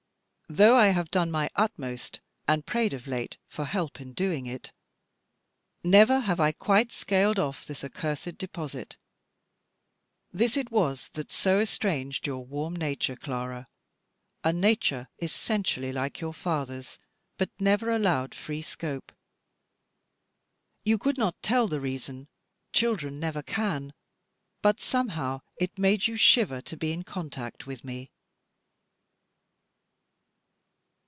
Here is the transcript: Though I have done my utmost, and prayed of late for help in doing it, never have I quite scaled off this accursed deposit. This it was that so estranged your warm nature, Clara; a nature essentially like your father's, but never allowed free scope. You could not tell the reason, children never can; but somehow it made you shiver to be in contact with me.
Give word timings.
Though 0.53 0.75
I 0.75 0.87
have 0.87 1.09
done 1.11 1.31
my 1.31 1.49
utmost, 1.55 2.19
and 2.45 2.65
prayed 2.65 2.91
of 2.91 3.07
late 3.07 3.37
for 3.47 3.63
help 3.63 4.01
in 4.01 4.11
doing 4.11 4.47
it, 4.47 4.73
never 5.81 6.19
have 6.19 6.41
I 6.41 6.51
quite 6.51 6.91
scaled 6.91 7.39
off 7.39 7.63
this 7.65 7.85
accursed 7.85 8.37
deposit. 8.37 8.97
This 10.33 10.57
it 10.57 10.69
was 10.69 11.07
that 11.13 11.31
so 11.31 11.57
estranged 11.61 12.27
your 12.27 12.43
warm 12.45 12.75
nature, 12.75 13.15
Clara; 13.15 13.69
a 14.43 14.51
nature 14.51 15.07
essentially 15.21 15.93
like 15.93 16.19
your 16.19 16.33
father's, 16.33 16.99
but 17.37 17.49
never 17.57 17.89
allowed 17.89 18.35
free 18.35 18.61
scope. 18.61 19.13
You 20.83 20.97
could 20.97 21.17
not 21.17 21.41
tell 21.41 21.69
the 21.69 21.79
reason, 21.79 22.27
children 22.73 23.21
never 23.21 23.41
can; 23.41 23.93
but 24.61 24.81
somehow 24.81 25.43
it 25.55 25.77
made 25.79 26.07
you 26.07 26.17
shiver 26.17 26.59
to 26.63 26.75
be 26.75 26.91
in 26.91 27.03
contact 27.03 27.67
with 27.67 27.85
me. 27.85 28.11